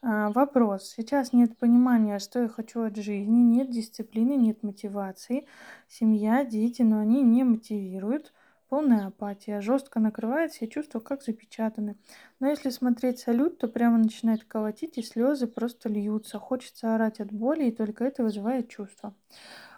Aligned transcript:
А, 0.00 0.30
вопрос. 0.30 0.92
Сейчас 0.96 1.32
нет 1.32 1.58
понимания, 1.58 2.18
что 2.20 2.42
я 2.42 2.48
хочу 2.48 2.82
от 2.82 2.96
жизни, 2.96 3.40
нет 3.40 3.70
дисциплины, 3.70 4.36
нет 4.36 4.62
мотивации. 4.62 5.46
Семья, 5.88 6.44
дети, 6.44 6.82
но 6.82 7.00
они 7.00 7.22
не 7.22 7.42
мотивируют. 7.44 8.32
Полная 8.68 9.06
апатия. 9.08 9.60
Жестко 9.60 9.98
накрывает 9.98 10.52
все 10.52 10.68
чувства, 10.68 11.00
как 11.00 11.22
запечатаны. 11.22 11.96
Но 12.38 12.48
если 12.48 12.70
смотреть 12.70 13.18
салют, 13.18 13.58
то 13.58 13.66
прямо 13.66 13.98
начинает 13.98 14.44
колотить, 14.44 14.98
и 14.98 15.02
слезы 15.02 15.46
просто 15.46 15.88
льются. 15.88 16.38
Хочется 16.38 16.94
орать 16.94 17.18
от 17.20 17.32
боли, 17.32 17.64
и 17.64 17.72
только 17.72 18.04
это 18.04 18.22
вызывает 18.22 18.68
чувство. 18.68 19.14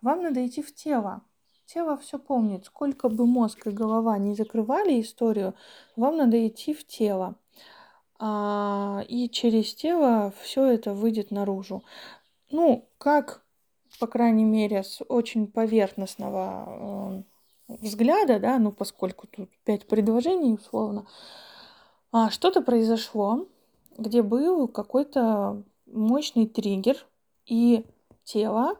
Вам 0.00 0.22
надо 0.22 0.46
идти 0.46 0.62
в 0.62 0.74
тело. 0.74 1.22
Тело 1.66 1.96
все 1.98 2.18
помнит. 2.18 2.64
Сколько 2.64 3.08
бы 3.08 3.26
мозг 3.26 3.66
и 3.66 3.70
голова 3.70 4.16
не 4.18 4.34
закрывали 4.34 5.00
историю, 5.00 5.54
вам 5.96 6.16
надо 6.16 6.46
идти 6.46 6.72
в 6.72 6.86
тело. 6.86 7.36
А, 8.18 9.04
и 9.08 9.28
через 9.28 9.74
тело 9.74 10.32
все 10.42 10.64
это 10.64 10.94
выйдет 10.94 11.30
наружу. 11.30 11.84
Ну, 12.50 12.88
как, 12.98 13.44
по 13.98 14.06
крайней 14.06 14.44
мере, 14.44 14.82
с 14.82 15.02
очень 15.08 15.46
поверхностного 15.46 17.24
э, 17.68 17.74
взгляда, 17.80 18.38
да, 18.38 18.58
ну, 18.58 18.72
поскольку 18.72 19.26
тут 19.26 19.50
пять 19.64 19.86
предложений 19.86 20.54
условно, 20.54 21.06
а, 22.12 22.30
что-то 22.30 22.62
произошло, 22.62 23.46
где 23.98 24.22
был 24.22 24.68
какой-то 24.68 25.62
мощный 25.86 26.46
триггер, 26.46 27.06
и 27.44 27.84
тело 28.24 28.78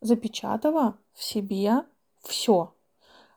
запечатало 0.00 0.98
в 1.12 1.24
себе 1.24 1.84
все. 2.22 2.74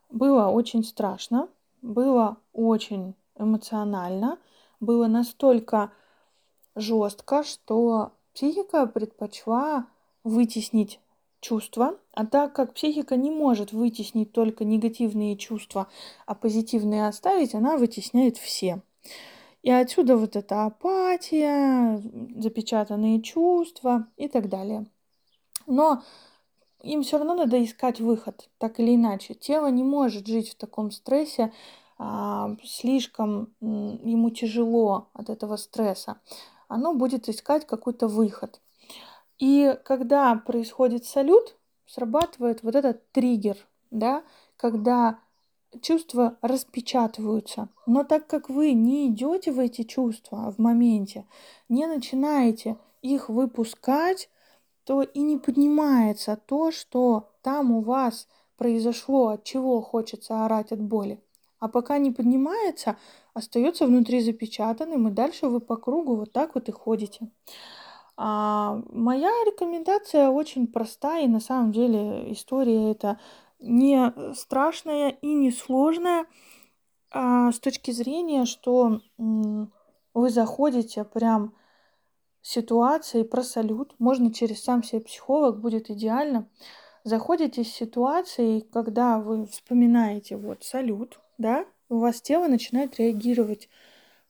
Было 0.10 0.48
очень 0.48 0.84
страшно, 0.84 1.50
было 1.82 2.38
очень 2.54 3.16
эмоционально, 3.38 4.38
было 4.80 5.08
настолько 5.08 5.92
жестко, 6.76 7.44
что 7.44 8.12
психика 8.34 8.86
предпочла 8.86 9.88
вытеснить 10.24 11.00
чувства, 11.40 11.98
а 12.14 12.26
так 12.26 12.54
как 12.54 12.74
психика 12.74 13.16
не 13.16 13.32
может 13.32 13.72
вытеснить 13.72 14.32
только 14.32 14.66
негативные 14.66 15.38
чувства, 15.38 15.88
а 16.26 16.36
позитивные 16.36 17.08
оставить, 17.08 17.56
она 17.56 17.78
вытесняет 17.78 18.38
все. 18.38 18.82
И 19.64 19.72
отсюда 19.72 20.18
вот 20.18 20.36
эта 20.36 20.66
апатия, 20.66 22.02
запечатанные 22.38 23.22
чувства 23.22 24.08
и 24.16 24.28
так 24.28 24.50
далее. 24.50 24.86
Но 25.66 26.04
им 26.82 27.04
все 27.04 27.18
равно 27.18 27.36
надо 27.36 27.64
искать 27.64 28.00
выход, 28.00 28.50
так 28.60 28.80
или 28.80 28.96
иначе. 28.96 29.34
Тело 29.34 29.68
не 29.68 29.84
может 29.84 30.28
жить 30.28 30.50
в 30.50 30.56
таком 30.56 30.92
стрессе, 30.92 31.52
слишком 32.64 33.54
ему 33.60 34.30
тяжело 34.30 35.10
от 35.14 35.30
этого 35.30 35.56
стресса. 35.56 36.20
Оно 36.68 36.94
будет 36.94 37.30
искать 37.30 37.66
какой-то 37.66 38.08
выход. 38.08 38.62
И 39.40 39.78
когда 39.86 40.36
происходит 40.36 41.06
салют, 41.06 41.56
срабатывает 41.86 42.64
вот 42.64 42.76
этот 42.76 43.12
триггер, 43.12 43.58
да, 43.92 44.24
когда 44.58 45.20
чувства 45.82 46.38
распечатываются. 46.42 47.70
Но 47.86 48.04
так 48.04 48.28
как 48.28 48.50
вы 48.50 48.74
не 48.74 49.08
идете 49.08 49.52
в 49.52 49.60
эти 49.60 49.84
чувства 49.84 50.52
в 50.52 50.60
моменте, 50.60 51.26
не 51.70 51.86
начинаете 51.88 52.78
их 53.02 53.30
выпускать, 53.30 54.30
то 54.84 55.02
и 55.02 55.20
не 55.22 55.38
поднимается 55.38 56.40
то, 56.46 56.72
что 56.72 57.30
там 57.42 57.72
у 57.72 57.82
вас 57.82 58.28
произошло, 58.56 59.30
от 59.30 59.44
чего 59.44 59.82
хочется 59.82 60.46
орать 60.46 60.72
от 60.72 60.82
боли. 60.82 61.22
А 61.60 61.68
пока 61.70 61.98
не 61.98 62.12
поднимается, 62.12 62.98
остается 63.34 63.88
внутри 63.88 64.22
запечатанным, 64.22 65.08
и 65.08 65.12
дальше 65.12 65.48
вы 65.48 65.60
по 65.60 65.76
кругу 65.76 66.16
вот 66.16 66.32
так 66.32 66.54
вот 66.56 66.70
и 66.70 66.72
ходите. 66.72 67.30
А, 68.18 68.82
моя 68.92 69.30
рекомендация 69.46 70.30
очень 70.30 70.68
простая, 70.68 71.26
и 71.26 71.28
на 71.28 71.40
самом 71.40 71.72
деле 71.72 72.32
история 72.32 72.92
это 72.92 73.20
не 73.60 74.14
страшная 74.36 75.10
и 75.10 75.34
не 75.34 75.52
сложная 75.52 76.26
а, 77.12 77.52
с 77.52 77.60
точки 77.60 77.92
зрения, 77.92 78.46
что 78.46 79.02
м, 79.20 79.74
вы 80.14 80.30
заходите 80.30 81.06
прям 81.06 81.54
ситуации 82.42 83.24
про 83.24 83.44
салют, 83.44 83.96
можно 84.00 84.34
через 84.34 84.64
сам 84.64 84.84
себе 84.84 85.02
психолог, 85.02 85.60
будет 85.62 85.90
идеально. 85.92 86.48
Заходите 87.08 87.64
с 87.64 87.70
ситуацией, 87.70 88.68
когда 88.70 89.18
вы 89.18 89.48
вспоминаете 89.48 90.36
вот 90.36 90.66
салют, 90.66 91.22
да, 91.38 91.66
у 91.88 92.00
вас 92.00 92.20
тело 92.20 92.50
начинает 92.50 93.00
реагировать. 93.00 93.70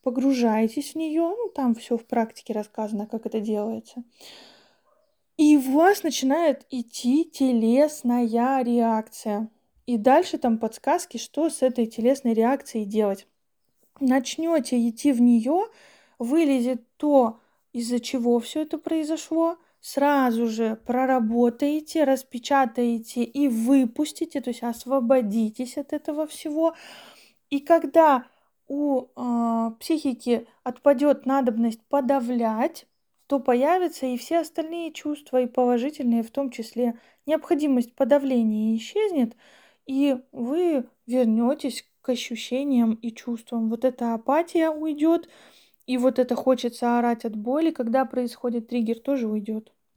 Погружаетесь 0.03 0.91
в 0.91 0.95
нее, 0.95 1.21
ну 1.23 1.49
там 1.49 1.73
все 1.73 1.97
в 1.97 2.05
практике 2.05 2.53
рассказано, 2.53 3.07
как 3.07 3.25
это 3.25 3.39
делается. 3.39 4.03
И 5.37 5.57
у 5.57 5.71
вас 5.71 6.03
начинает 6.03 6.67
идти 6.69 7.25
телесная 7.25 8.27
реакция. 8.61 9.49
И 9.87 9.97
дальше 9.97 10.37
там 10.37 10.59
подсказки, 10.59 11.17
что 11.17 11.49
с 11.49 11.63
этой 11.63 11.87
телесной 11.87 12.35
реакцией 12.35 12.85
делать. 12.85 13.25
Начнете 13.99 14.87
идти 14.87 15.13
в 15.13 15.19
нее, 15.19 15.65
вылезет 16.19 16.83
то, 16.97 17.39
из-за 17.73 17.99
чего 17.99 18.39
все 18.39 18.61
это 18.61 18.77
произошло, 18.77 19.57
сразу 19.79 20.47
же 20.47 20.75
проработаете, 20.85 22.03
распечатаете 22.03 23.23
и 23.23 23.47
выпустите, 23.47 24.41
то 24.41 24.49
есть 24.49 24.63
освободитесь 24.63 25.77
от 25.77 25.93
этого 25.93 26.27
всего. 26.27 26.75
И 27.49 27.59
когда 27.59 28.25
у 28.67 29.05
э, 29.05 29.71
психики 29.79 30.47
отпадет 30.63 31.25
надобность 31.25 31.81
подавлять, 31.87 32.85
то 33.27 33.39
появятся 33.39 34.05
и 34.05 34.17
все 34.17 34.39
остальные 34.39 34.93
чувства, 34.93 35.41
и 35.41 35.47
положительные 35.47 36.23
в 36.23 36.31
том 36.31 36.49
числе. 36.49 36.97
Необходимость 37.25 37.93
подавления 37.93 38.75
исчезнет, 38.75 39.35
и 39.85 40.17
вы 40.31 40.85
вернетесь 41.05 41.85
к 42.01 42.09
ощущениям 42.09 42.93
и 42.93 43.11
чувствам. 43.11 43.69
Вот 43.69 43.83
эта 43.83 44.13
апатия 44.13 44.69
уйдет, 44.69 45.29
и 45.87 45.97
вот 45.97 46.19
это 46.19 46.35
хочется 46.35 46.99
орать 46.99 47.25
от 47.25 47.35
боли, 47.35 47.71
когда 47.71 48.05
происходит 48.05 48.67
триггер, 48.67 48.99
тоже 48.99 49.27
уйдет. 49.27 49.73